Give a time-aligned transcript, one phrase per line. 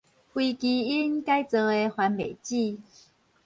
[0.33, 2.79] 非基因改造的番麥子